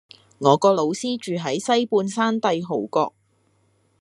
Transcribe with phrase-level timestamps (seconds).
[0.39, 3.13] 我個老師住喺西半山帝豪閣